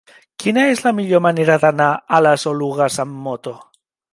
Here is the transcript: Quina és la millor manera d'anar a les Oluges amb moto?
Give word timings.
Quina 0.43 0.63
és 0.69 0.79
la 0.85 0.93
millor 0.99 1.21
manera 1.25 1.57
d'anar 1.65 1.91
a 2.19 2.23
les 2.29 2.47
Oluges 2.53 2.99
amb 3.05 3.21
moto? 3.29 3.55